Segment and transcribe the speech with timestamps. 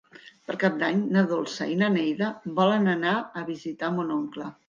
[0.45, 3.13] Per Cap d'Any na Dolça i na Neida volen anar
[3.43, 4.51] a visitar mon oncle.